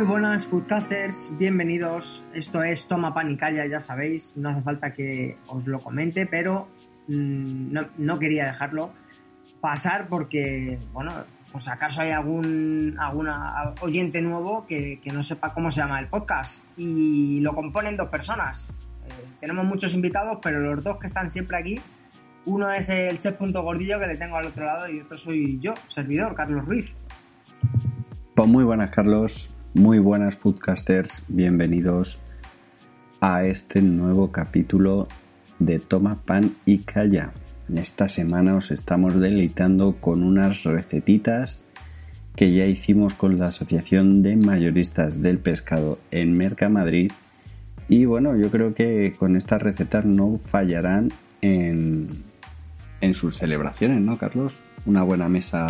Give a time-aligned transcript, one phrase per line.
[0.00, 2.24] Muy buenas foodcasters, bienvenidos.
[2.32, 6.24] Esto es Toma Pan y Calla, ya sabéis, no hace falta que os lo comente,
[6.24, 6.68] pero
[7.06, 8.92] mmm, no, quería dejarlo
[9.60, 11.12] pasar porque, bueno,
[11.52, 16.08] pues acaso hay algún alguna oyente nuevo que, que, no sepa cómo se llama el
[16.08, 18.70] podcast y lo componen dos personas.
[19.06, 21.78] Eh, tenemos muchos invitados, pero los dos que están siempre aquí,
[22.46, 25.60] uno es el chef punto gordillo que le tengo al otro lado y otro soy
[25.60, 26.94] yo, servidor, Carlos Ruiz.
[28.34, 29.52] Pues muy buenas, Carlos.
[29.74, 32.18] Muy buenas foodcasters, bienvenidos
[33.20, 35.06] a este nuevo capítulo
[35.60, 37.30] de Toma Pan y Calla.
[37.72, 41.60] Esta semana os estamos deleitando con unas recetitas
[42.34, 47.12] que ya hicimos con la Asociación de Mayoristas del Pescado en Mercamadrid.
[47.88, 52.08] Y bueno, yo creo que con estas recetas no fallarán en,
[53.00, 54.64] en sus celebraciones, ¿no, Carlos?
[54.84, 55.68] Una buena mesa.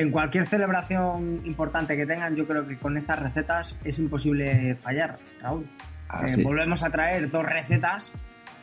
[0.00, 5.18] En cualquier celebración importante que tengan, yo creo que con estas recetas es imposible fallar,
[5.42, 5.66] Raúl.
[6.08, 6.42] Ah, eh, sí.
[6.42, 8.10] Volvemos a traer dos recetas,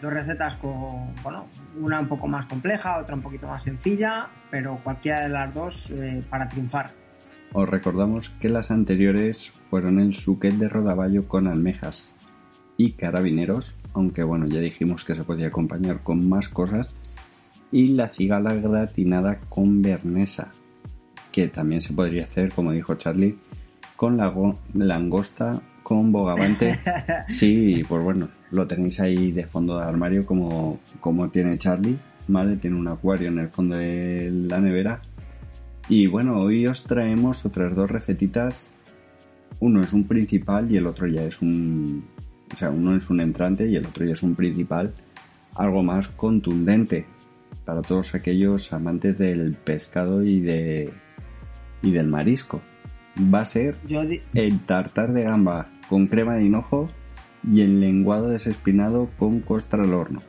[0.01, 1.47] dos recetas con, bueno,
[1.79, 5.91] una un poco más compleja, otra un poquito más sencilla, pero cualquiera de las dos
[5.91, 6.89] eh, para triunfar.
[7.53, 12.11] Os recordamos que las anteriores fueron el suquet de rodaballo con almejas
[12.77, 16.95] y carabineros, aunque bueno, ya dijimos que se podía acompañar con más cosas,
[17.71, 20.51] y la cigala gratinada con bernesa,
[21.31, 23.37] que también se podría hacer, como dijo Charlie,
[23.95, 24.33] con la
[24.73, 26.79] langosta con bogavante.
[27.29, 32.57] Sí, pues bueno, lo tenéis ahí de fondo de armario como, como tiene Charlie, ¿vale?
[32.57, 35.01] Tiene un acuario en el fondo de la nevera.
[35.87, 38.67] Y bueno, hoy os traemos otras dos recetitas.
[39.61, 42.03] Uno es un principal y el otro ya es un...
[42.53, 44.93] O sea, uno es un entrante y el otro ya es un principal.
[45.55, 47.05] Algo más contundente
[47.63, 50.91] para todos aquellos amantes del pescado y de
[51.81, 52.61] y del marisco.
[53.33, 53.77] Va a ser
[54.33, 56.89] el tartar de gamba con crema de hinojo
[57.43, 60.21] y el lenguado desespinado con costra al horno.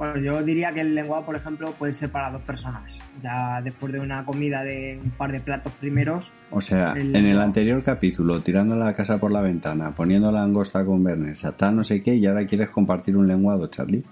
[0.00, 2.98] Bueno, yo diría que el lenguado, por ejemplo, puede ser para dos personas.
[3.22, 6.32] Ya después de una comida de un par de platos primeros.
[6.50, 10.42] O sea, el en el anterior capítulo, tirando la casa por la ventana, poniendo la
[10.42, 14.02] angosta con bernesa, tal no sé qué, y ahora quieres compartir un lenguado, Charlie.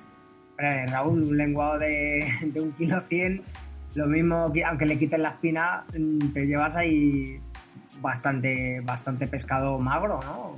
[0.59, 3.41] Eh, Raúl, un lenguado de, de un kilo cien
[3.95, 5.85] lo mismo que aunque le quiten la espina,
[6.35, 7.41] te llevas ahí
[8.01, 10.57] bastante, bastante pescado magro, ¿no?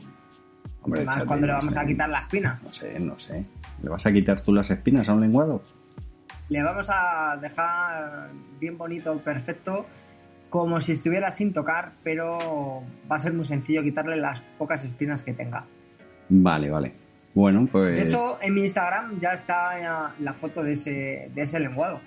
[0.82, 1.80] Hombre, Más cuando le no vamos sé.
[1.80, 2.60] a quitar la espina.
[2.62, 3.44] No sé, no sé.
[3.82, 5.62] ¿Le vas a quitar tú las espinas a un lenguado?
[6.48, 9.86] Le vamos a dejar bien bonito, perfecto,
[10.48, 15.22] como si estuviera sin tocar, pero va a ser muy sencillo quitarle las pocas espinas
[15.22, 15.64] que tenga.
[16.28, 16.92] Vale, vale.
[17.34, 21.42] Bueno, pues De hecho, en mi Instagram ya está ya la foto de ese, de
[21.42, 22.00] ese lenguado.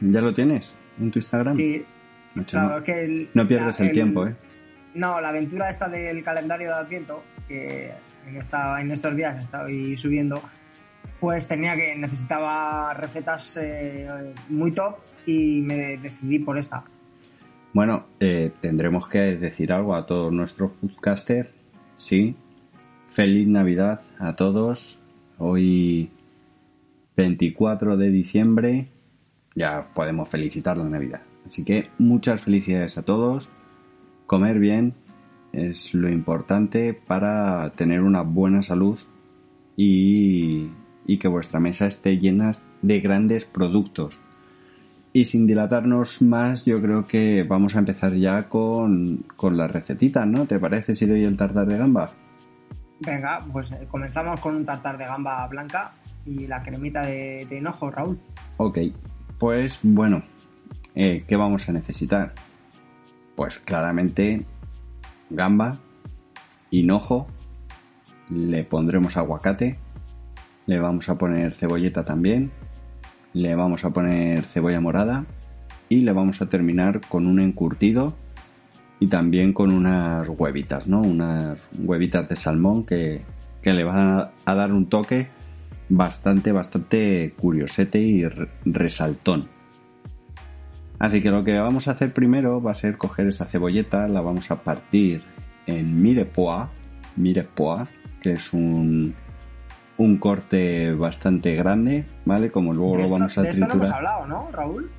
[0.00, 1.56] ¿Ya lo tienes en tu Instagram?
[1.56, 1.84] Sí,
[2.46, 3.48] claro, no, que el- no la-
[3.88, 4.34] el, tiempo, ¿eh?
[4.94, 7.92] No, la aventura esta del calendario de Adviento, que
[8.26, 10.42] en, esta, en estos días estoy subiendo,
[11.20, 14.08] pues tenía que necesitaba recetas eh,
[14.48, 14.96] muy top
[15.26, 16.82] y me decidí por esta.
[17.72, 21.52] Bueno, eh, tendremos que decir algo a todos nuestros foodcaster.
[21.96, 22.34] Sí.
[23.10, 24.98] Feliz Navidad a todos.
[25.38, 26.10] Hoy
[27.16, 28.88] 24 de diciembre.
[29.54, 31.22] Ya podemos felicitar la Navidad.
[31.46, 33.48] Así que muchas felicidades a todos.
[34.26, 34.94] Comer bien
[35.52, 38.98] es lo importante para tener una buena salud
[39.76, 40.70] y,
[41.06, 42.52] y que vuestra mesa esté llena
[42.82, 44.20] de grandes productos.
[45.12, 50.24] Y sin dilatarnos más, yo creo que vamos a empezar ya con, con las recetitas,
[50.24, 50.46] ¿no?
[50.46, 52.12] ¿Te parece si doy el tartar de gamba?
[53.00, 55.94] Venga, pues eh, comenzamos con un tartar de gamba blanca
[56.24, 58.20] y la cremita de, de hinojo, Raúl.
[58.58, 58.78] Ok,
[59.40, 60.22] pues bueno,
[60.94, 62.34] eh, ¿qué vamos a necesitar?
[63.34, 64.44] Pues claramente
[65.30, 65.78] gamba,
[66.70, 67.26] hinojo,
[68.28, 69.78] le pondremos aguacate,
[70.66, 72.50] le vamos a poner cebolleta también,
[73.32, 75.24] le vamos a poner cebolla morada
[75.88, 78.14] y le vamos a terminar con un encurtido
[78.98, 81.00] y también con unas huevitas, ¿no?
[81.00, 83.22] Unas huevitas de salmón que,
[83.62, 85.28] que le va a dar un toque
[85.90, 88.24] bastante, bastante curiosete y
[88.64, 89.48] resaltón.
[90.98, 94.20] Así que lo que vamos a hacer primero va a ser coger esa cebolleta, la
[94.20, 95.22] vamos a partir
[95.66, 96.68] en mirepoix,
[97.16, 97.88] mirepoix,
[98.22, 99.14] que es un,
[99.96, 102.50] un corte bastante grande, ¿vale?
[102.50, 103.70] Como luego lo vamos a de triturar.
[103.70, 104.90] esto no hemos hablado, ¿no, Raúl?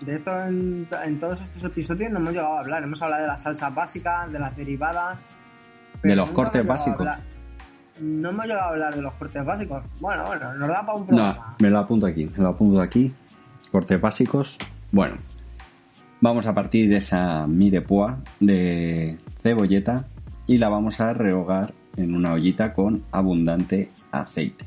[0.00, 2.82] De esto en, en, todos estos episodios no hemos llegado a hablar.
[2.82, 5.20] Hemos hablado de las salsas básicas, de las derivadas.
[6.02, 7.08] De los cortes básicos.
[8.00, 9.82] No hemos llegado a hablar de los cortes básicos.
[10.00, 11.34] Bueno, bueno, nos da para un programa.
[11.34, 13.12] No, me lo apunto aquí, me lo apunto aquí.
[13.72, 14.58] Cortes básicos.
[14.92, 15.16] Bueno,
[16.20, 20.04] vamos a partir de esa mirepoix de cebolleta
[20.46, 24.66] y la vamos a rehogar en una ollita con abundante aceite.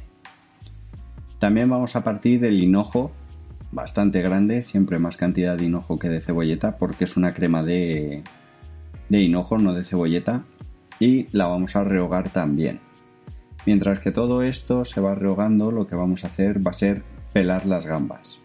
[1.38, 3.12] También vamos a partir del hinojo
[3.72, 8.24] bastante grande, siempre más cantidad de hinojo que de cebolleta, porque es una crema de,
[9.10, 10.44] de hinojo, no de cebolleta,
[11.00, 12.80] y la vamos a rehogar también.
[13.70, 17.04] Mientras que todo esto se va rehogando, lo que vamos a hacer va a ser
[17.34, 18.40] pelar las gambas.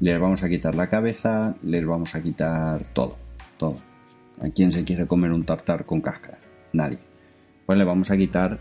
[0.00, 3.18] Les vamos a quitar la cabeza, les vamos a quitar todo,
[3.58, 3.76] todo.
[4.40, 6.38] ¿A quién se quiere comer un tartar con cáscara?
[6.72, 6.98] Nadie.
[7.66, 8.58] Pues le vamos a quitar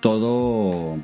[0.00, 0.98] todo,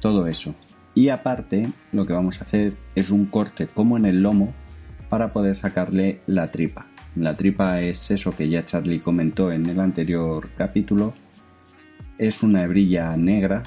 [0.00, 0.54] todo eso.
[0.94, 4.52] Y aparte, lo que vamos a hacer es un corte como en el lomo
[5.08, 6.84] para poder sacarle la tripa.
[7.16, 11.14] La tripa es eso que ya Charlie comentó en el anterior capítulo.
[12.18, 13.62] Es una hebrilla negra,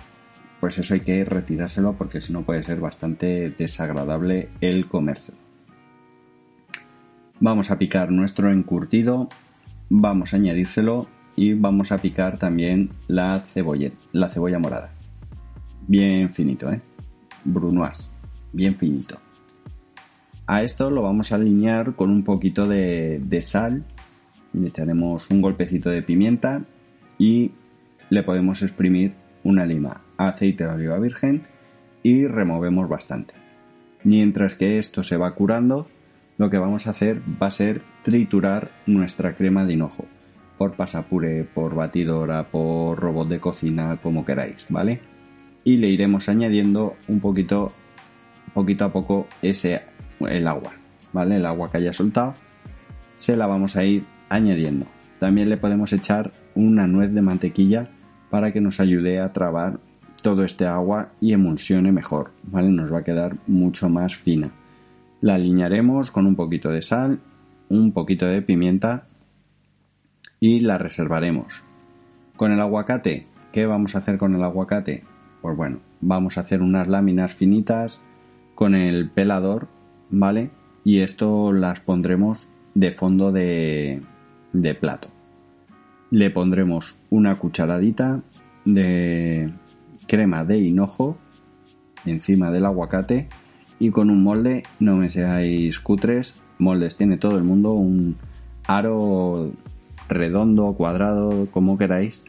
[0.59, 5.38] pues eso hay que retirárselo porque si no puede ser bastante desagradable el comérselo.
[7.39, 9.30] Vamos a picar nuestro encurtido,
[9.89, 14.92] vamos a añadírselo y vamos a picar también la cebolla, la cebolla morada.
[15.88, 16.81] Bien finito, ¿eh?
[17.45, 18.09] brunoise,
[18.51, 19.18] bien finito.
[20.45, 23.86] A esto lo vamos a alinear con un poquito de, de sal,
[24.51, 26.63] le echaremos un golpecito de pimienta
[27.18, 27.51] y
[28.12, 31.48] le podemos exprimir una lima, aceite de oliva virgen
[32.04, 33.34] y removemos bastante.
[34.04, 35.88] Mientras que esto se va curando,
[36.38, 40.06] lo que vamos a hacer va a ser triturar nuestra crema de hinojo
[40.60, 45.00] por pasapure, por batidora, por robot de cocina, como queráis, ¿vale?
[45.63, 47.72] y le iremos añadiendo un poquito,
[48.54, 49.81] poquito a poco ese,
[50.19, 50.74] el agua,
[51.13, 51.38] ¿vale?
[51.38, 52.36] El agua que haya soltado,
[53.16, 54.88] se la vamos a ir añadiendo.
[55.19, 57.90] También le podemos echar una nuez de mantequilla
[58.31, 59.80] para que nos ayude a trabar
[60.24, 62.69] todo este agua y emulsione mejor, ¿vale?
[62.69, 64.51] Nos va a quedar mucho más fina.
[65.19, 67.19] La alinearemos con un poquito de sal,
[67.69, 69.07] un poquito de pimienta
[70.39, 71.63] y la reservaremos.
[72.38, 75.04] Con el aguacate, ¿qué vamos a hacer con el aguacate?
[75.42, 78.01] Pues bueno, vamos a hacer unas láminas finitas
[78.56, 79.68] con el pelador,
[80.10, 80.51] ¿vale?
[80.84, 84.01] Y esto las pondremos de fondo de,
[84.54, 85.10] de plato.
[86.12, 88.22] Le pondremos una cucharadita
[88.66, 89.52] de
[90.08, 91.18] crema de hinojo
[92.06, 93.30] encima del aguacate
[93.80, 98.18] y con un molde, no me seáis cutres, moldes tiene todo el mundo, un
[98.68, 99.54] aro
[100.10, 102.24] redondo, cuadrado, como queráis,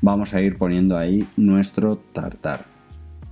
[0.00, 2.66] vamos a ir poniendo ahí nuestro tartar.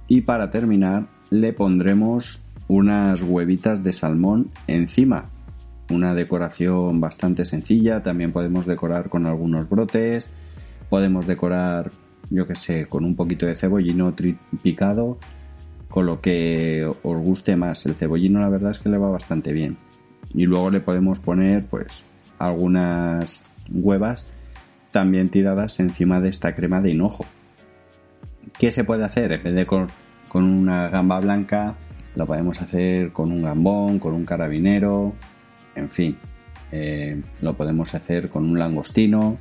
[0.09, 5.31] Y para terminar le pondremos unas huevitas de salmón encima.
[5.93, 10.31] Una decoración bastante sencilla, también podemos decorar con algunos brotes,
[10.89, 11.91] podemos decorar,
[12.31, 14.15] yo que sé, con un poquito de cebollino
[14.63, 15.19] picado,
[15.89, 17.85] con lo que os guste más.
[17.85, 19.77] El cebollino la verdad es que le va bastante bien.
[20.33, 22.05] Y luego le podemos poner pues
[22.39, 24.27] algunas huevas
[24.91, 27.27] también tiradas encima de esta crema de hinojo.
[28.59, 29.33] ¿Qué se puede hacer?
[29.33, 29.91] En vez de con,
[30.33, 31.75] una gamba blanca,
[32.15, 35.15] lo podemos hacer con un gambón, con un carabinero,
[35.75, 36.19] en fin,
[36.71, 39.39] eh, lo podemos hacer con un langostino.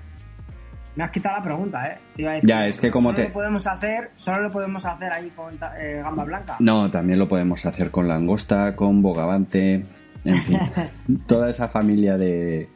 [0.96, 2.42] Me has quitado la pregunta, ¿eh?
[2.44, 3.28] ya, es que como solo te...
[3.30, 6.58] Lo podemos hacer, solo lo podemos hacer ahí con eh, gamba blanca.
[6.60, 9.86] No, también lo podemos hacer con langosta, con bogavante,
[10.26, 10.60] en fin.
[11.28, 12.70] toda esa familia de,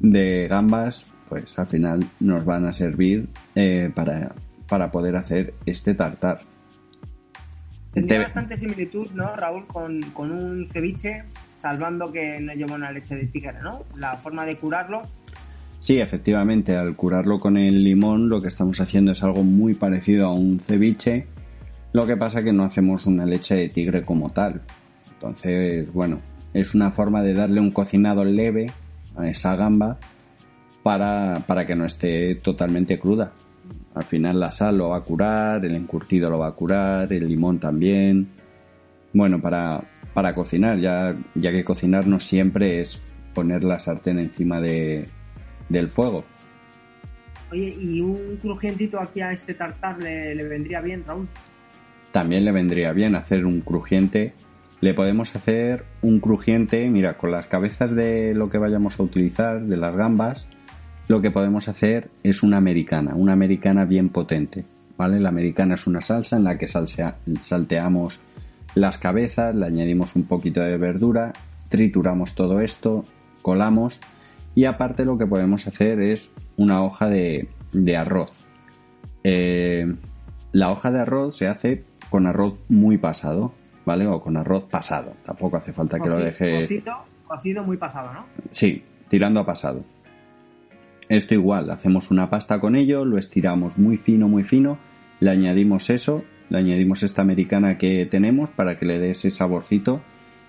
[0.00, 4.34] de gambas pues al final nos van a servir eh, para,
[4.68, 6.42] para poder hacer este tartar.
[7.94, 11.22] Tendría bastante similitud, ¿no, Raúl, con, con, un ceviche,
[11.62, 13.84] salvando que no lleva una leche de tigre, ¿no?
[13.96, 14.98] La forma de curarlo.
[15.80, 20.26] Sí, efectivamente, al curarlo con el limón lo que estamos haciendo es algo muy parecido
[20.26, 21.26] a un ceviche,
[21.92, 24.62] lo que pasa que no hacemos una leche de tigre como tal.
[25.14, 26.20] Entonces, bueno,
[26.52, 28.72] es una forma de darle un cocinado leve
[29.16, 29.98] a esa gamba
[30.82, 33.32] para, para que no esté totalmente cruda.
[33.94, 37.28] Al final la sal lo va a curar, el encurtido lo va a curar, el
[37.28, 38.28] limón también.
[39.12, 43.00] Bueno, para, para cocinar, ya, ya que cocinar no siempre es
[43.34, 45.08] poner la sartén encima de,
[45.68, 46.24] del fuego.
[47.50, 51.28] Oye, ¿y un crujientito aquí a este tartar le, le vendría bien, Raúl?
[52.10, 54.32] También le vendría bien hacer un crujiente.
[54.80, 59.62] Le podemos hacer un crujiente, mira, con las cabezas de lo que vayamos a utilizar,
[59.62, 60.48] de las gambas,
[61.08, 64.64] lo que podemos hacer es una americana, una americana bien potente.
[64.98, 65.20] ¿Vale?
[65.20, 68.20] La americana es una salsa en la que salsea- salteamos
[68.74, 71.32] las cabezas, le añadimos un poquito de verdura,
[71.68, 73.04] trituramos todo esto,
[73.42, 74.00] colamos
[74.54, 78.32] y aparte lo que podemos hacer es una hoja de, de arroz.
[79.24, 79.94] Eh,
[80.52, 83.54] la hoja de arroz se hace con arroz muy pasado,
[83.86, 84.06] ¿vale?
[84.06, 85.14] O con arroz pasado.
[85.24, 86.60] Tampoco hace falta que lo deje...
[86.60, 88.26] Cocido, cocido muy pasado, ¿no?
[88.50, 89.84] Sí, tirando a pasado.
[91.08, 94.78] Esto igual, hacemos una pasta con ello, lo estiramos muy fino, muy fino,
[95.20, 100.02] le añadimos eso, le añadimos esta americana que tenemos para que le dé ese saborcito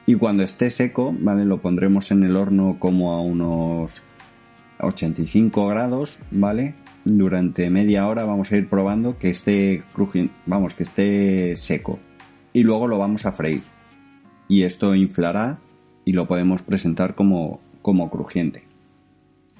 [0.05, 1.45] y cuando esté seco, ¿vale?
[1.45, 4.01] Lo pondremos en el horno como a unos
[4.81, 6.75] 85 grados, ¿vale?
[7.05, 11.99] Durante media hora vamos a ir probando que esté cruji- vamos, que esté seco.
[12.51, 13.63] Y luego lo vamos a freír.
[14.49, 15.59] Y esto inflará
[16.05, 18.63] y lo podemos presentar como, como crujiente.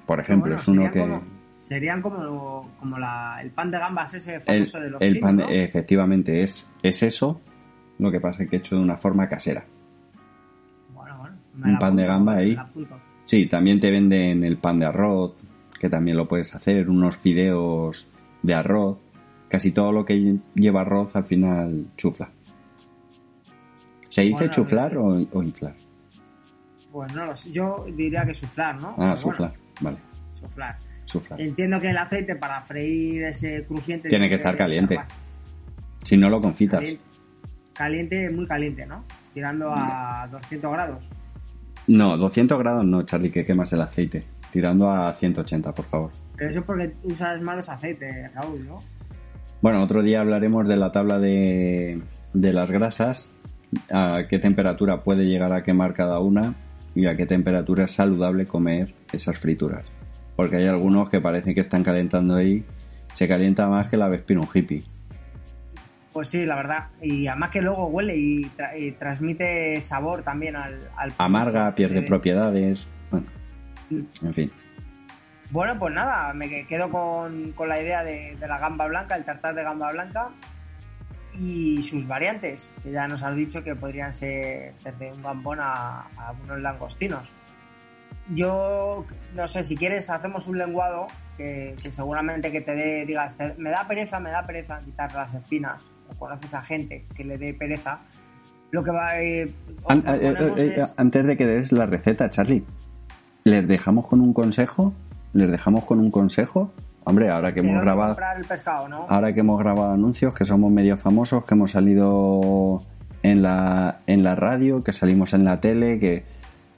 [0.06, 1.00] Por ejemplo, Bueno, es uno que...
[1.00, 1.24] Como,
[1.68, 5.22] serían como, como la- el pan de gambas ese El, famoso de los el chinos,
[5.22, 5.50] pan, ¿no?
[5.50, 7.42] efectivamente, es, es eso,
[8.00, 9.66] lo que pasa es que hecho de una forma casera.
[10.94, 12.58] Bueno, bueno, me un la pan de gamba ahí.
[13.26, 15.36] Sí, también te venden el pan de arroz,
[15.80, 18.08] que también lo puedes hacer, unos fideos
[18.42, 19.00] de arroz.
[19.50, 22.30] Casi todo lo que lleva arroz al final chufla.
[24.10, 25.76] ¿Se dice Bueno, chuflar o, o inflar?
[26.92, 27.52] Pues no lo sé.
[27.52, 28.90] Yo diría que suflar, ¿no?
[28.98, 30.00] Ah, Pero suflar, vale, Bueno,
[30.40, 30.78] suflar.
[31.38, 35.00] Entiendo que el aceite para freír ese crujiente Tiene que estar caliente.
[36.04, 36.80] Si no lo confitas.
[36.80, 37.04] Caliente,
[37.74, 39.04] caliente, muy caliente, ¿no?
[39.34, 41.04] Tirando a 200 grados.
[41.88, 44.26] No, 200 grados no, Charlie, que quemas el aceite.
[44.52, 46.12] Tirando a 180, por favor.
[46.36, 48.80] Pero eso es porque usas malos aceites, Raúl, ¿no?
[49.62, 52.02] Bueno, otro día hablaremos de la tabla de,
[52.34, 53.30] de las grasas,
[53.92, 56.56] a qué temperatura puede llegar a quemar cada una
[56.96, 59.86] y a qué temperatura es saludable comer esas frituras.
[60.36, 62.66] Porque hay algunos que parece que están calentando ahí,
[63.14, 64.84] se calienta más que la Vespino un hippie.
[66.12, 66.88] Pues sí, la verdad.
[67.02, 70.90] Y además que luego huele y, tra- y transmite sabor también al...
[70.96, 73.26] al Amarga, pierde propiedades, bueno,
[73.92, 74.52] en fin.
[75.52, 79.16] Bueno, pues nada, me que- quedo con, con la idea de, de la gamba blanca,
[79.16, 80.30] el tartar de gamba blanca
[81.40, 86.02] y sus variantes, que ya nos has dicho que podrían ser desde un gambón a,
[86.18, 87.28] a unos langostinos.
[88.34, 89.06] Yo
[89.36, 93.54] no sé, si quieres hacemos un lenguado que, que seguramente que te dé, digas, "Te-
[93.58, 97.38] me da pereza, me da pereza quitar las espinas, o conoces a gente que le
[97.38, 98.00] dé pereza.
[98.72, 99.52] Lo que va eh,
[99.88, 102.64] An- eh, eh, es- antes de que des la receta, Charlie,
[103.44, 104.94] ¿les dejamos con un consejo?
[105.34, 106.72] ¿Les dejamos con un consejo?
[107.06, 108.12] Hombre, ahora que hemos grabado...
[108.12, 109.06] comprar el pescado, ¿no?
[109.10, 112.82] ahora que hemos grabado anuncios, que somos medio famosos, que hemos salido
[113.24, 116.24] en la, en la radio, que salimos en la tele, que...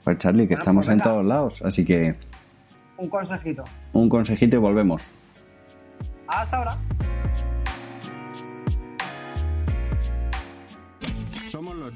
[0.06, 1.62] Pues Charlie, que Bueno, estamos pues en todos lados.
[1.64, 2.14] Así que
[2.96, 3.64] Un consejito.
[3.92, 5.02] un consejito y volvemos.
[6.28, 6.76] Hasta ahora.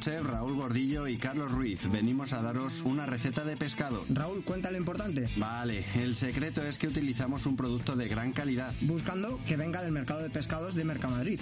[0.00, 1.86] Raúl Gordillo y Carlos Ruiz.
[1.90, 4.02] Venimos a daros una receta de pescado.
[4.08, 5.28] Raúl, cuenta lo importante.
[5.36, 8.72] Vale, el secreto es que utilizamos un producto de gran calidad.
[8.80, 11.38] Buscando que venga del mercado de pescados de Mercamadrid.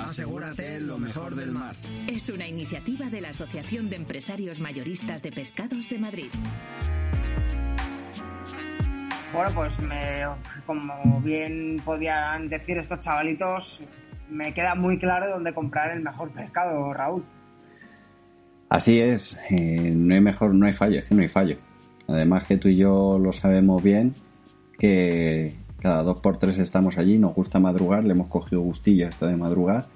[0.00, 1.76] Asegúrate lo mejor del mar.
[2.06, 6.30] Es una iniciativa de la Asociación de Empresarios Mayoristas de Pescados de Madrid.
[9.34, 10.24] Bueno, pues me,
[10.64, 13.82] como bien podían decir estos chavalitos,
[14.30, 17.22] me queda muy claro dónde comprar el mejor pescado, Raúl.
[18.68, 21.56] Así es, eh, no hay mejor, no hay fallo, es que no hay fallo.
[22.06, 24.14] Además que tú y yo lo sabemos bien,
[24.78, 29.10] que cada dos por tres estamos allí, nos gusta madrugar, le hemos cogido gustillo a
[29.10, 29.86] esto de madrugar.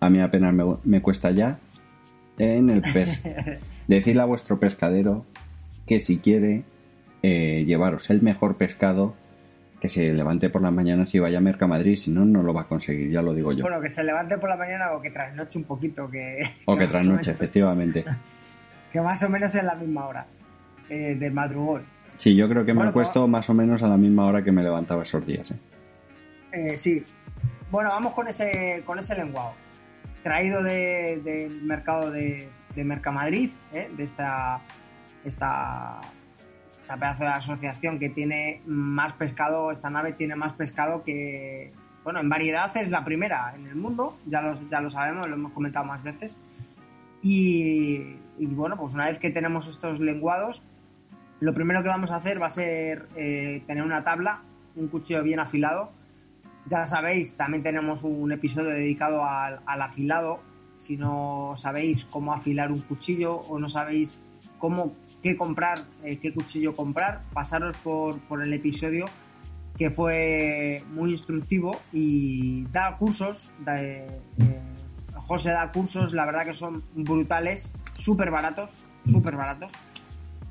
[0.00, 1.58] A mí apenas me, me cuesta ya.
[2.38, 3.22] En el pez.
[3.88, 5.24] Decirle a vuestro pescadero
[5.86, 6.64] que si quiere
[7.22, 9.14] eh, llevaros el mejor pescado,
[9.80, 12.62] que se levante por las mañanas y vaya a Mercamadrid, si no, no lo va
[12.62, 13.62] a conseguir, ya lo digo yo.
[13.62, 16.38] Bueno, que se levante por la mañana o que trasnoche un poquito, que...
[16.64, 18.04] o que más trasnoche, efectivamente.
[18.92, 20.26] Que más o menos es la misma hora
[20.88, 21.82] eh, del madrugón.
[22.16, 24.62] Sí, yo creo que me acuesto más o menos a la misma hora que me
[24.62, 25.50] levantaba esos días.
[25.50, 25.54] ¿eh?
[26.52, 27.04] Eh, sí.
[27.70, 29.52] Bueno, vamos con ese, con ese lenguado.
[30.22, 33.90] Traído de- del mercado de, de Mercamadrid, ¿eh?
[33.94, 34.60] de esta,
[35.26, 36.00] esta,
[36.86, 41.72] esta pedazo de asociación que tiene más pescado, esta nave tiene más pescado que,
[42.04, 45.34] bueno, en variedad es la primera en el mundo, ya lo, ya lo sabemos, lo
[45.34, 46.36] hemos comentado más veces.
[47.22, 50.62] Y, y bueno, pues una vez que tenemos estos lenguados,
[51.40, 54.42] lo primero que vamos a hacer va a ser eh, tener una tabla,
[54.76, 55.90] un cuchillo bien afilado,
[56.70, 60.38] Ya sabéis, también tenemos un episodio dedicado al, al afilado.
[60.78, 64.20] Si no sabéis cómo afilar un cuchillo o no sabéis
[64.58, 64.94] cómo
[65.26, 69.06] qué comprar, eh, qué cuchillo comprar, pasaros por, por el episodio
[69.76, 74.06] que fue muy instructivo y da cursos, eh,
[74.38, 74.60] eh,
[75.16, 78.72] José da cursos, la verdad que son brutales, súper baratos,
[79.04, 79.72] súper baratos.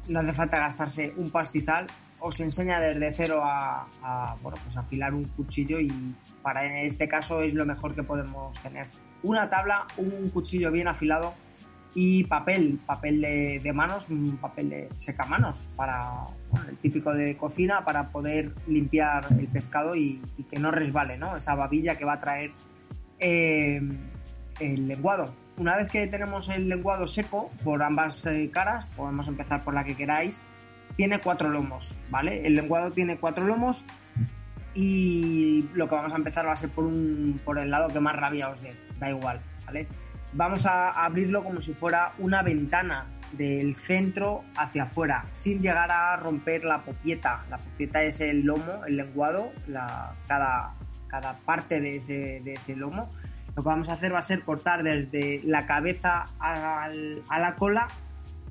[0.10, 1.88] No hace falta gastarse un pastizal,
[2.20, 5.90] os enseña desde cero a, a, bueno, pues afilar un cuchillo y
[6.42, 8.88] para este caso es lo mejor que podemos tener.
[9.24, 11.34] Una tabla, un cuchillo bien afilado
[11.98, 16.28] y papel, papel de, manos, un papel de secamanos para
[16.68, 21.38] el típico de cocina para poder limpiar el pescado y, y, que no resbale, ¿no?
[21.38, 22.52] Esa babilla que va a traer
[23.20, 23.82] eh,
[24.60, 25.34] el lenguado.
[25.58, 29.86] Una vez que tenemos el lenguado seco por ambas eh, caras, podemos empezar por la
[29.86, 30.42] que queráis.
[30.98, 32.46] Tiene cuatro lomos, ¿vale?
[32.46, 33.86] El lenguado tiene cuatro lomos
[34.74, 38.02] y lo que vamos a empezar va a ser por un por el lado que
[38.02, 39.88] más rabia os dé, da igual, ¿vale?
[40.36, 46.16] Vamos a abrirlo como si fuera una ventana del centro hacia afuera, sin llegar a
[46.18, 47.46] romper la popieta.
[47.50, 49.52] La popieta es el lomo, el lenguado,
[50.28, 50.76] cada,
[51.08, 53.10] cada parte de ese, de ese lomo.
[53.56, 57.88] Lo que vamos a hacer va a ser cortar desde la cabeza a la cola,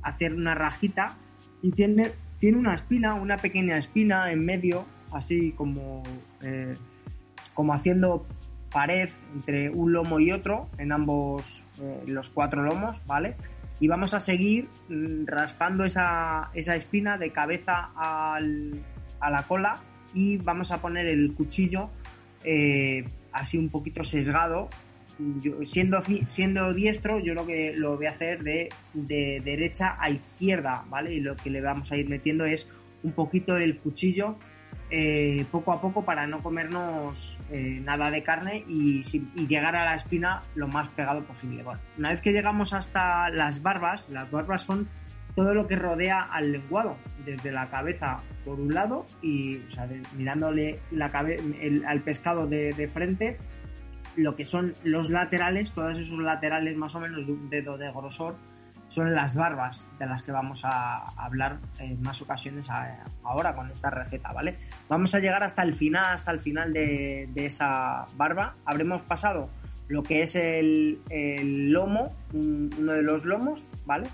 [0.03, 1.17] hacer una rajita
[1.61, 6.03] y tiene, tiene una espina, una pequeña espina en medio, así como,
[6.41, 6.77] eh,
[7.53, 8.27] como haciendo
[8.75, 13.37] pared entre un lomo y otro en ambos eh, los cuatro lomos, ¿vale?
[13.79, 18.83] Y vamos a seguir mm, raspando esa, esa, espina de cabeza al,
[19.21, 19.79] a la cola
[20.13, 21.89] y vamos a poner el cuchillo
[22.43, 24.69] eh, así un poquito sesgado.
[25.41, 30.11] Yo, siendo, siendo diestro, yo lo que lo voy a hacer de, de derecha a
[30.11, 31.15] izquierda, ¿vale?
[31.15, 32.67] Y lo que le vamos a ir metiendo es
[33.05, 34.37] un poquito el cuchillo
[34.97, 39.03] eh, poco a poco para no comernos eh, nada de carne y,
[39.49, 41.65] llegar a la espina lo más pegado posible.
[41.99, 44.89] Una vez que llegamos hasta las barbas, las barbas son
[45.35, 49.63] todo lo que rodea al lenguado, desde la cabeza por un lado y
[50.17, 53.39] mirándole la al pescado de, de, frente,
[54.15, 57.91] lo que son los laterales, todos esos laterales más o menos de un dedo de
[57.91, 58.37] grosor,
[58.95, 62.69] son las barbas de las que vamos a hablar en más ocasiones
[63.25, 64.57] ahora con esta receta, ¿vale?
[64.89, 68.55] Vamos a llegar hasta el final, hasta el final de, esa barba.
[68.65, 69.51] Habremos pasado
[69.89, 71.01] lo que es el,
[71.73, 74.07] lomo, un, uno de los lomos, ¿vale?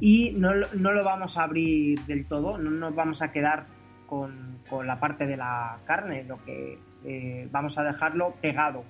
[0.00, 3.64] Y no, no, lo vamos a abrir del todo, no nos vamos a quedar
[4.06, 8.84] con, con la parte de la carne, lo que eh, vamos a dejarlo pegado,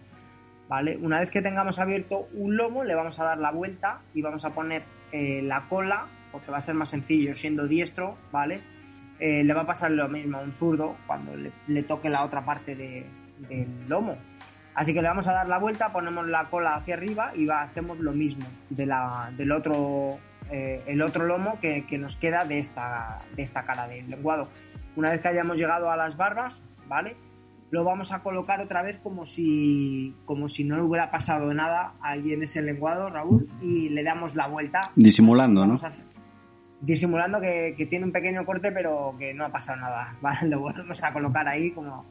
[0.71, 0.97] ¿vale?
[1.03, 4.45] Una vez que tengamos abierto un lomo, le vamos a dar la vuelta y vamos
[4.45, 8.61] a poner eh, la cola, porque va a ser más sencillo siendo diestro, ¿vale?
[9.19, 12.45] Eh, le va a pasar lo mismo a un zurdo cuando le, toque la otra
[12.45, 13.05] parte de,
[13.49, 14.17] del lomo.
[14.73, 17.63] Así que le vamos a dar la vuelta, ponemos la cola hacia arriba y va,
[17.63, 20.19] hacemos lo mismo de la, del otro,
[20.53, 24.49] eh, el otro lomo que, que, nos queda de esta, de esta cara del lenguado.
[24.95, 26.57] Una vez que hayamos llegado a las barbas,
[26.87, 27.17] ¿vale?
[27.71, 32.33] Lo vamos a colocar otra vez como si, como si no hubiera pasado nada allí
[32.33, 34.81] en ese lenguado, Raúl, y le damos la vuelta.
[34.97, 35.75] Disimulando, ¿no?
[35.75, 35.93] Hacer,
[36.81, 40.17] disimulando que, que, tiene un pequeño corte, pero que no ha pasado nada.
[40.21, 40.49] ¿vale?
[40.49, 42.05] Lo volvemos a colocar ahí como,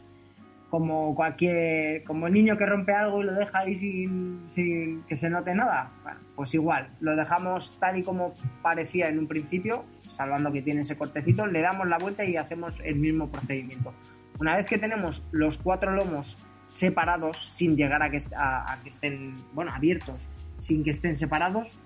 [0.70, 5.30] como cualquier como niño que rompe algo y lo deja ahí sin, sin que se
[5.30, 5.92] note nada.
[6.04, 9.84] Bueno, pues igual, lo dejamos tal y como parecía en un principio,
[10.16, 13.94] salvando que tiene ese cortecito, le damos la vuelta y hacemos el mismo procedimiento.
[14.40, 19.36] Una vez que tenemos los cuatro lomos separados, sin llegar a que, a, que estén,
[19.54, 21.78] bueno, abiertos, sin que estén separados,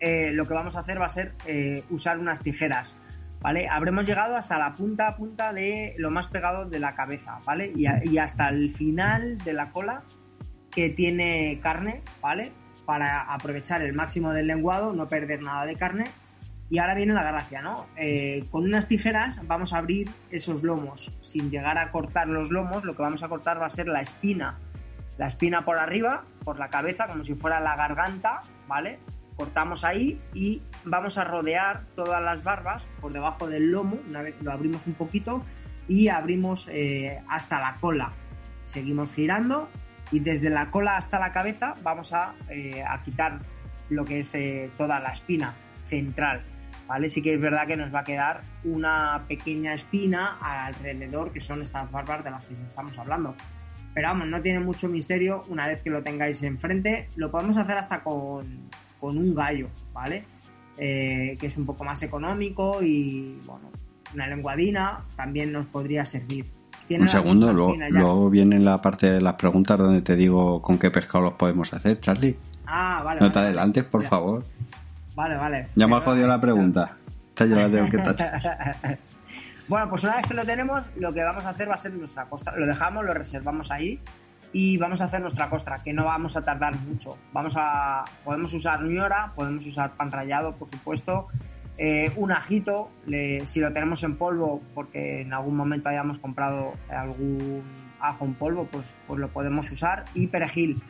[0.00, 2.96] eh, lo que vamos a hacer va a ser eh, usar unas tijeras,
[3.40, 3.68] ¿vale?
[3.68, 7.72] Habremos llegado hasta la punta a punta de lo más pegado de la cabeza, ¿vale?
[7.76, 10.02] Y, y hasta el final de la cola
[10.70, 12.52] que tiene carne, ¿vale?
[12.86, 16.10] Para aprovechar el máximo del lenguado, no perder nada de carne
[16.70, 17.86] y ahora viene la gracia, ¿no?
[17.96, 21.12] Eh, con unas tijeras vamos a abrir esos lomos.
[21.22, 24.02] Sin llegar a cortar los lomos, lo que vamos a cortar va a ser la
[24.02, 24.58] espina.
[25.16, 28.98] La espina por arriba, por la cabeza, como si fuera la garganta, ¿vale?
[29.36, 33.98] Cortamos ahí y vamos a rodear todas las barbas por debajo del lomo.
[34.06, 35.42] Una vez lo abrimos un poquito
[35.88, 38.12] y abrimos eh, hasta la cola.
[38.64, 39.70] Seguimos girando
[40.12, 43.38] y desde la cola hasta la cabeza vamos a, eh, a quitar
[43.88, 44.36] lo que es
[44.76, 45.54] toda la espina
[45.86, 46.42] central.
[46.88, 47.10] ¿Vale?
[47.10, 51.62] Sí que es verdad que nos va a quedar una pequeña espina alrededor, que son
[51.62, 53.36] estas barbas de las que estamos hablando.
[53.94, 57.76] Pero vamos, no tiene mucho misterio, una vez que lo tengáis enfrente, lo podemos hacer
[57.76, 58.70] hasta con,
[59.00, 60.24] con un gallo, ¿vale?
[60.78, 63.70] Eh, que es un poco más económico y, bueno,
[64.14, 66.46] una lenguadina también nos podría servir.
[66.86, 70.78] Tiene Un segundo, luego, luego viene la parte de las preguntas donde te digo con
[70.78, 72.36] qué pescado los podemos hacer, Charlie.
[72.66, 73.20] Ah, vale.
[73.20, 74.44] No te vale, adelantes, por favor.
[75.18, 75.68] Vale, vale.
[75.74, 76.04] Ya me ha Perdona.
[76.04, 76.96] jodido la pregunta.
[77.38, 78.98] Yo la tengo que tachar.
[79.66, 81.92] bueno, pues una vez que lo tenemos, lo que vamos a hacer va a ser
[81.92, 82.54] nuestra costra.
[82.56, 84.00] Lo dejamos, lo reservamos ahí
[84.52, 87.18] y vamos a hacer nuestra costra, que no vamos a tardar mucho.
[87.32, 91.26] Vamos a, podemos usar ñora, podemos usar pan rallado, por supuesto,
[91.76, 96.74] eh, un ajito, le- si lo tenemos en polvo, porque en algún momento hayamos comprado
[96.90, 97.62] algún
[98.00, 100.80] ajo en polvo, pues, pues lo podemos usar y perejil.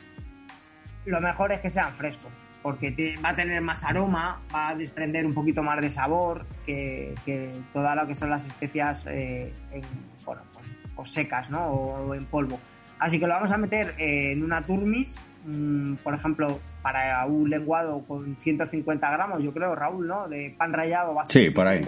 [1.06, 2.30] Lo mejor es que sean frescos,
[2.68, 6.44] porque te- va a tener más aroma, va a desprender un poquito más de sabor
[6.66, 9.80] que, que toda lo que son las especias eh, en,
[10.26, 11.64] bueno, pues, pues secas ¿no?
[11.64, 12.60] o, en polvo.
[12.98, 17.48] Así que lo vamos a meter eh, en una turmis, mm, por ejemplo, para un
[17.48, 20.28] lenguado con 150 gramos, yo creo, Raúl, ¿no?
[20.28, 21.80] De pan rallado ser Sí, por ahí.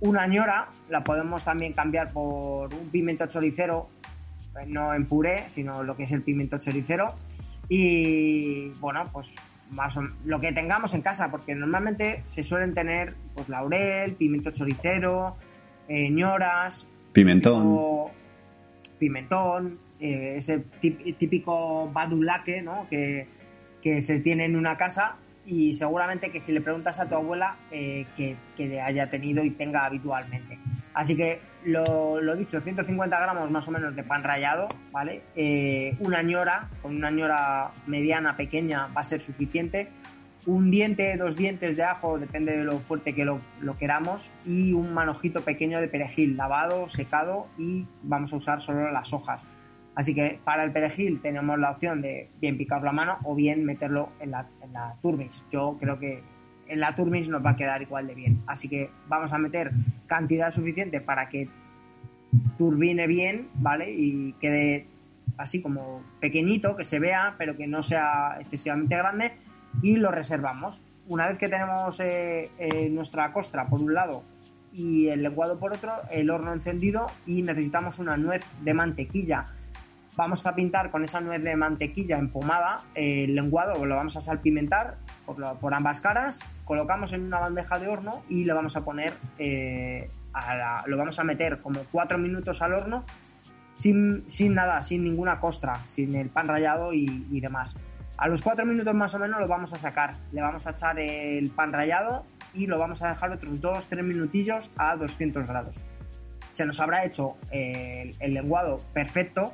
[0.00, 3.88] Una ñora la podemos también cambiar por un pimiento choricero,
[4.60, 7.14] eh, no en puré, sino lo que es el pimiento choricero.
[7.68, 9.32] Y bueno, pues
[9.70, 14.50] más o- lo que tengamos en casa, porque normalmente se suelen tener pues laurel, pimiento
[14.52, 15.36] choricero,
[15.88, 18.10] eh, ñoras, Pimentón.
[18.98, 20.60] pimentón, eh, ese
[21.18, 22.86] típico badulaque ¿no?
[22.90, 23.26] que,
[23.82, 27.56] que se tiene en una casa y seguramente que si le preguntas a tu abuela
[27.70, 30.58] eh, que, que le haya tenido y tenga habitualmente.
[30.96, 35.20] Así que lo, lo dicho, 150 gramos más o menos de pan rallado, ¿vale?
[35.36, 39.90] Eh, una ñora, con una ñora mediana, pequeña, va a ser suficiente.
[40.46, 43.42] Un diente, dos dientes de ajo, depende de lo fuerte que lo,
[43.78, 44.32] queramos.
[44.46, 49.42] Y un manojito pequeño de perejil, lavado, secado y vamos a usar solo las hojas.
[49.94, 53.66] Así que para el perejil tenemos la opción de bien picarlo a mano o bien
[53.66, 55.42] meterlo en la, en la turmis.
[55.50, 56.22] Yo creo que
[56.68, 58.42] en la turmis nos va a quedar igual de bien.
[58.46, 59.72] Así que vamos a meter
[60.06, 61.48] cantidad suficiente para que
[62.58, 63.92] turbine bien, ¿vale?
[63.92, 64.86] Y quede
[65.36, 69.32] así como pequeñito, que se vea, pero que no sea excesivamente grande.
[69.82, 70.82] Y lo reservamos.
[71.08, 74.24] Una vez que tenemos eh, eh, nuestra costra por un lado
[74.72, 79.48] y el lenguado por otro, el horno encendido y necesitamos una nuez de mantequilla.
[80.16, 84.20] Vamos a pintar con esa nuez de mantequilla empomada eh, el lenguado, lo vamos a
[84.20, 89.14] salpimentar por, ambas caras, colocamos en una bandeja de horno y le vamos a poner,
[89.38, 90.08] eh,
[90.86, 93.04] lo vamos a meter como cuatro minutos al horno
[93.74, 97.76] sin, sin nada, sin ninguna costra, sin el pan rallado y, demás.
[98.16, 100.98] A los cuatro minutos más o menos lo vamos a sacar, le vamos a echar
[100.98, 105.78] el pan rallado y lo vamos a dejar otros dos, tres minutillos a 200 grados.
[106.50, 109.52] Se nos habrá hecho eh, el lenguado perfecto,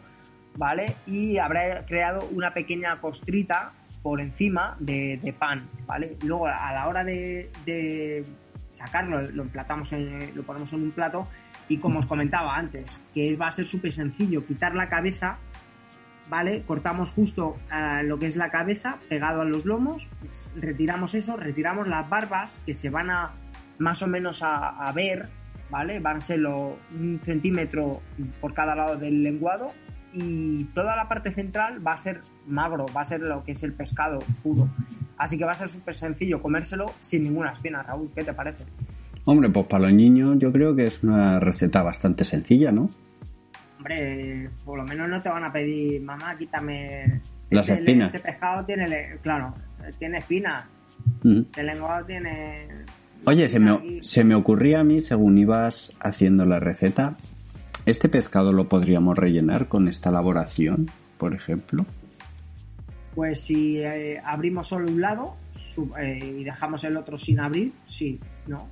[0.55, 0.95] ¿vale?
[1.07, 3.73] Y habrá creado una pequeña costrita
[4.03, 6.17] por encima de, pan, ¿vale?
[6.25, 8.25] Luego a la hora de,
[8.69, 11.29] sacarlo, lo emplatamos, en- lo ponemos en un plato
[11.69, 15.39] y como os comentaba antes, que va a ser súper sencillo quitar la cabeza,
[16.29, 16.63] ¿vale?
[16.67, 20.09] Cortamos justo eh, lo que es la cabeza pegado a los lomos,
[20.57, 23.33] retiramos eso, retiramos las barbas que se van a
[23.79, 25.29] más o menos a, a ver,
[25.71, 26.01] ¿vale?
[26.01, 28.01] Van a ser un centímetro
[28.41, 29.73] por cada lado del lenguado
[30.13, 33.63] y toda la parte central va a ser magro, va a ser lo que es
[33.63, 34.69] el pescado puro.
[35.17, 38.11] Así que va a ser súper sencillo comérselo sin ninguna espina, Raúl.
[38.15, 38.65] ¿Qué te parece?
[39.25, 42.91] Hombre, pues para los niños yo creo que es una receta bastante sencilla, ¿no?
[43.79, 47.21] Hombre, por lo menos no te van a pedir, mamá, quítame.
[47.51, 48.15] Las este, espinas.
[48.15, 49.55] Este pescado tiene, claro,
[49.99, 50.65] tiene espinas.
[51.25, 51.47] Ujú.
[51.57, 52.69] El lenguado tiene.
[53.25, 57.17] Oye, se me, se me ocurría a mí, según ibas haciendo la receta,
[57.87, 61.85] ¿este pescado lo podríamos rellenar con esta elaboración, por ejemplo?
[63.15, 65.37] Pues si eh, abrimos solo un lado
[66.01, 68.69] eh, y dejamos el otro sin abrir, sí, ¿no?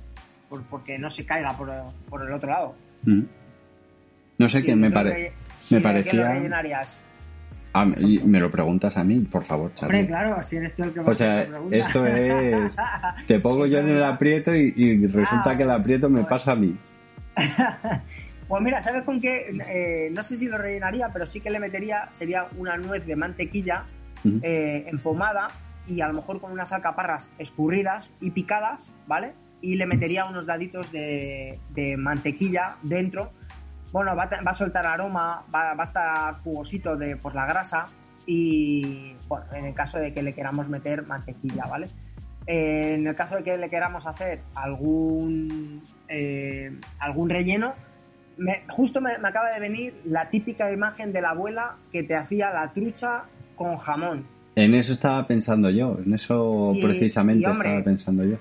[0.49, 1.69] Por- porque no se caiga por,
[2.09, 2.75] por el otro lado.
[3.03, 3.21] Mm.
[4.39, 5.33] No sé ¿Y qué me, pare- me y de
[5.69, 6.31] qué lo parecía...
[6.33, 6.99] rellenarías?
[7.73, 9.99] Ah, me lo preguntas a mí, por favor, Charlie.
[10.01, 11.77] Hombre, claro, si eres tú el que O más sea, te pregunta.
[11.77, 12.75] esto es...
[13.27, 16.29] Te pongo yo en el aprieto y, y resulta Ah, que el aprieto me pues-
[16.29, 16.75] pasa a mí.
[18.51, 19.49] Pues mira, ¿sabes con qué?
[19.69, 23.15] Eh, no sé si lo rellenaría, pero sí que le metería, sería una nuez de
[23.15, 23.85] mantequilla
[24.43, 25.47] eh, empomada
[25.87, 29.35] y a lo mejor con unas alcaparras escurridas y picadas, ¿vale?
[29.61, 33.31] Y le metería unos daditos de, de mantequilla dentro.
[33.93, 37.85] Bueno, va va a soltar aroma, va, va a estar jugosito de, por la grasa
[38.25, 41.87] y, bueno, en el caso de que le queramos meter mantequilla, ¿vale?
[42.47, 45.83] Eh, en el caso de que le queramos hacer algún,
[46.99, 47.75] algún relleno,
[48.41, 52.15] me- justo me, me acaba de venir la típica imagen de la abuela que te
[52.15, 53.23] hacía la trucha
[53.55, 54.25] con jamón.
[54.55, 58.37] En eso estaba pensando yo, en eso Y- precisamente y, hombre, estaba pensando yo.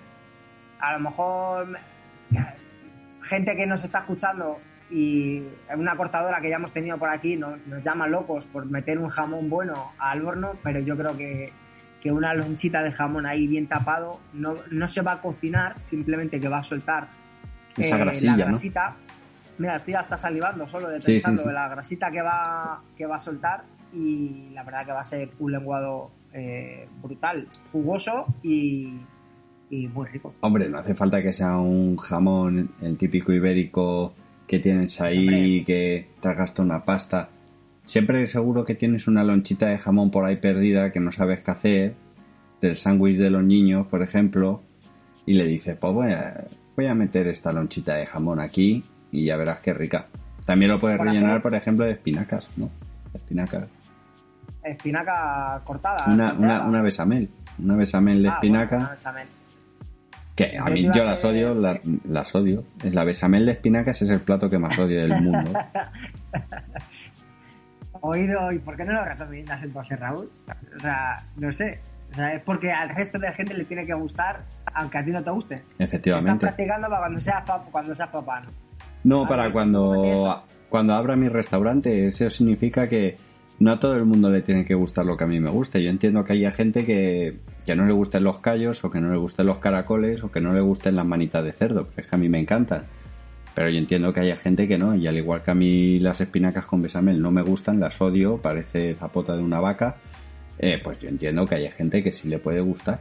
[0.80, 1.78] A lo mejor me-
[3.22, 4.58] gente que nos está escuchando
[4.90, 5.42] y
[5.76, 9.08] una cortadora que ya hemos tenido por aquí nos, nos llama locos por meter un
[9.08, 11.52] jamón bueno al horno, pero yo creo que,
[12.00, 16.40] que una lonchita de jamón ahí bien tapado no, no se va a cocinar, simplemente
[16.40, 17.06] que va a soltar
[17.76, 18.56] Esa eh, grasilla, la ¿no?
[19.60, 21.48] Mira, estoy hasta salivando solo de Sí, sí, pensando sí.
[21.48, 25.04] de la grasita que va, que va a soltar y la verdad que va a
[25.04, 28.94] ser un lenguado eh, brutal, jugoso y,
[29.68, 30.32] y muy rico.
[30.40, 34.14] Hombre, no hace falta que sea un jamón, el típico ibérico
[34.46, 35.64] que tienes ahí, Hombre.
[35.66, 37.28] que te has gastado una pasta.
[37.84, 41.50] Siempre seguro que tienes una lonchita de jamón por ahí perdida que no sabes qué
[41.50, 41.94] hacer,
[42.62, 44.62] del sándwich de los niños, por ejemplo,
[45.26, 46.46] y le dices, pues voy a,
[46.76, 50.06] voy a meter esta lonchita de jamón aquí y ya verás qué rica.
[50.46, 52.70] También lo puedes rellenar, hacer- por ejemplo, de espinacas, ¿no?
[53.14, 53.64] Espinacas.
[54.62, 56.04] Espinaca cortada.
[56.06, 57.30] Una, una, una besamel.
[57.58, 58.76] Una besamel de Ah, espinaca.
[58.76, 59.28] bueno, una bechamel.
[60.36, 62.64] Que a mí yo las odio, la- las odio.
[62.82, 65.52] Es La besamel de espinacas es el plato que más odio del mundo.
[68.02, 70.30] Oído, ¿y por qué no lo recomiendas entonces, Raúl?
[70.76, 71.80] O sea, no sé.
[72.12, 74.42] O sea, es porque al resto de la gente le tiene que gustar,
[74.74, 75.54] aunque a ti no te guste.
[75.56, 76.46] Estás Efectivamente.
[76.46, 78.40] practicando para cuando seas, pa- cuando seas papá.
[78.40, 78.50] ¿no?
[79.04, 82.06] No, para ver, cuando, ¿cómo cuando abra mi restaurante.
[82.06, 83.18] Eso significa que
[83.58, 85.82] no a todo el mundo le tiene que gustar lo que a mí me guste.
[85.82, 89.10] Yo entiendo que haya gente que, que no le gusten los callos, o que no
[89.10, 91.88] le gusten los caracoles, o que no le gusten las manitas de cerdo.
[91.88, 92.84] Pero es que a mí me encantan.
[93.54, 96.20] Pero yo entiendo que haya gente que no, y al igual que a mí las
[96.20, 99.96] espinacas con besamel no me gustan, las odio, parece zapota de una vaca,
[100.56, 103.00] eh, pues yo entiendo que haya gente que sí le puede gustar.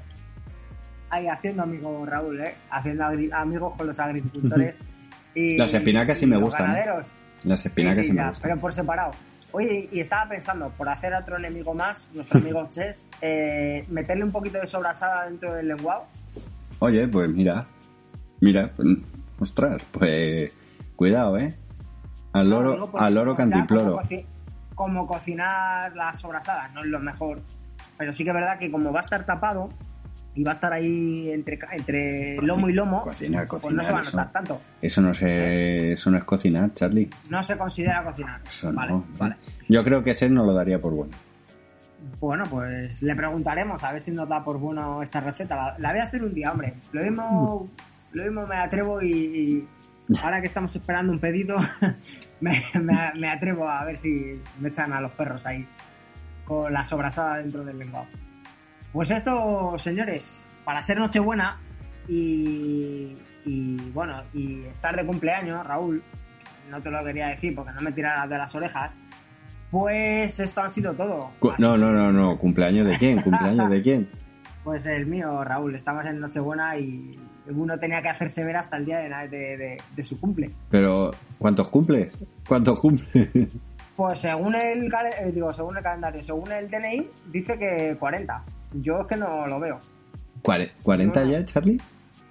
[1.11, 2.55] Ahí haciendo amigos, Raúl, ¿eh?
[2.71, 4.79] Haciendo amigos con los agricultores.
[5.39, 6.73] y, Las espinacas sí me gustan, ¿eh?
[6.73, 7.13] ganaderos.
[7.43, 8.49] Las espinacas Sí, sí, sí, me ya, gustan.
[8.49, 9.11] pero por separado.
[9.51, 14.31] Oye, y estaba pensando, por hacer otro enemigo más, nuestro amigo Ches, eh, meterle un
[14.31, 16.05] poquito de sobrasada dentro del lenguado.
[16.79, 17.65] Oye, pues mira,
[18.41, 18.87] mira, pues,
[19.39, 20.51] ostras, pues
[20.95, 21.55] cuidado, ¿eh?
[22.33, 23.93] Al No, loro, digo, porque al loro cantimploro.
[23.95, 24.23] Como,
[24.75, 27.41] como cocinar las sobrasadas, no es lo mejor.
[27.97, 29.69] Pero sí que es verdad que como va a estar tapado
[30.35, 33.91] y va a estar ahí entre, entre lomo y lomo, Cocinar, pues cocinar, no se
[33.93, 34.17] va a eso.
[34.17, 34.61] notar tanto.
[34.81, 37.09] Eso no se, eso no es cocinar, Charlie.
[37.29, 38.39] No se considera cocinar.
[38.45, 39.05] Eso vale, no.
[39.17, 39.35] vale.
[39.67, 41.11] Yo creo que ese no lo daría por bueno.
[42.21, 45.55] Bueno, pues le preguntaremos a ver si nos da por bueno esta receta.
[45.55, 46.73] La, la voy a hacer un día, hombre.
[46.93, 47.69] Lo mismo,
[48.13, 49.67] lo mismo me atrevo y,
[50.09, 51.57] y ahora que estamos esperando un pedido,
[52.39, 55.67] me, me- me atrevo a ver si me echan a los perros ahí
[56.45, 58.07] con la sobrasada dentro del lenguado.
[58.93, 61.57] Pues esto, señores, para ser Nochebuena
[62.07, 66.01] y, y bueno, y estar de cumpleaños, Raúl,
[66.69, 68.93] no te lo quería decir porque no me tiraras de las orejas,
[69.71, 71.31] pues esto ha sido todo.
[71.39, 72.37] Cu- Así No, no, no, no.
[72.37, 73.21] ¿Cumpleaños de quién?
[73.21, 74.09] ¿Cumpleaños de quién?
[74.63, 78.85] pues el mío, Raúl, estamos en Nochebuena y uno tenía que hacerse ver hasta el
[78.85, 80.49] día de, de- de- de su cumple.
[80.71, 82.17] Pero, ¿cuántos cumples?
[82.47, 83.29] ¿Cuántos cumples?
[83.95, 88.43] Pues según el, eh, digo, según el calendario, según el DNI, dice que 40.
[88.73, 89.79] Yo es que no lo veo.
[90.43, 91.31] Cuare- ¿40 No, no.
[91.31, 91.81] ya, Charlie?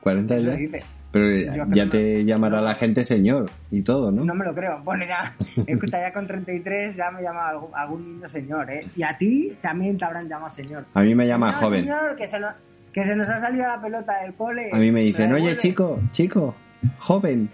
[0.03, 0.57] ¿40 Eso ya?
[0.57, 0.85] dice.
[1.11, 1.27] Pero
[1.74, 2.64] ya te llamará no.
[2.64, 4.24] la gente señor y todo, ¿no?
[4.27, 4.81] No me lo creo.
[4.85, 5.35] Bueno, ya,
[5.66, 8.87] escucha, ya con 33 ya me llama algún, algún niño señor, ¿eh?
[8.94, 10.85] Y a ti también te habrán llamado señor.
[10.92, 11.85] A mí me llama joven.
[11.85, 12.53] Señor, que se, nos,
[12.92, 14.68] que se nos ha salido la pelota del cole.
[14.70, 15.59] A mí me dicen, oye, devuelve".
[15.62, 16.55] chico, chico,
[16.98, 17.48] joven.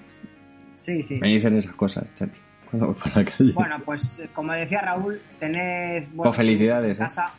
[0.75, 1.19] Sí, sí.
[1.21, 2.35] Me dicen esas cosas, Charlie.
[2.71, 3.53] Cuando voy por la calle.
[3.53, 7.33] Bueno, pues eh, como decía Raúl, tened buenos Pues felicidades, en casa.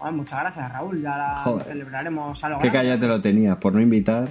[0.00, 1.02] Bueno, muchas gracias, Raúl.
[1.02, 1.66] Ya la Joder.
[1.66, 4.30] celebraremos a lo Qué calla te lo tenías, por no invitar,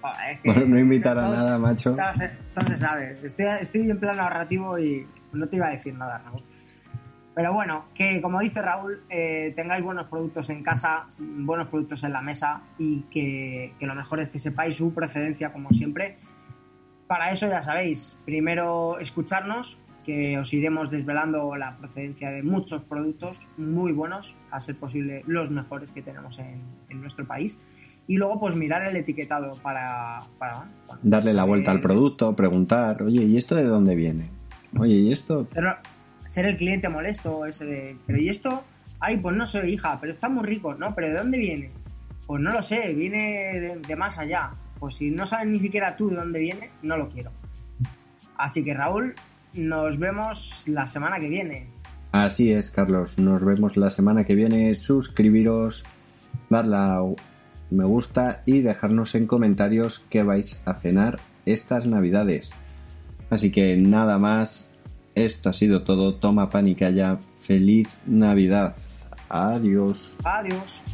[0.00, 1.94] Joder, es que por no invitar a nada, macho.
[1.96, 3.18] todo se, todo se sabe.
[3.22, 6.42] Estoy, estoy en plan narrativo y no te iba a decir nada, Raúl.
[7.34, 12.12] Pero bueno, que como dice Raúl, eh, tengáis buenos productos en casa, buenos productos en
[12.12, 16.16] la mesa y que, que lo mejor es que sepáis su procedencia como siempre.
[17.08, 23.40] Para eso ya sabéis, primero escucharnos, que os iremos desvelando la procedencia de muchos productos
[23.56, 27.58] muy buenos, a ser posible los mejores que tenemos en, en nuestro país.
[28.06, 30.20] Y luego pues mirar el etiquetado para...
[30.38, 34.28] para bueno, Darle la vuelta al eh, producto, preguntar, oye, ¿y esto de dónde viene?
[34.78, 35.48] Oye, ¿y esto?
[35.52, 35.76] Ser,
[36.24, 38.62] ser el cliente molesto, ese de, pero ¿y esto?
[39.00, 40.94] Ay, pues no sé, hija, pero está muy rico, ¿no?
[40.94, 41.70] ¿Pero de dónde viene?
[42.26, 44.50] Pues no lo sé, viene de, de más allá.
[44.78, 47.30] Pues si no sabes ni siquiera tú de dónde viene, no lo quiero.
[48.36, 49.14] Así que Raúl,
[49.54, 51.68] nos vemos la semana que viene.
[52.12, 53.18] Así es, Carlos.
[53.18, 54.74] Nos vemos la semana que viene.
[54.74, 55.84] Suscribiros,
[56.48, 57.00] darle a
[57.70, 62.50] me gusta y dejarnos en comentarios qué vais a cenar estas navidades.
[63.30, 64.70] Así que nada más.
[65.14, 66.16] Esto ha sido todo.
[66.16, 67.18] Toma pan y calla.
[67.40, 68.76] Feliz Navidad.
[69.28, 70.16] Adiós.
[70.24, 70.93] Adiós.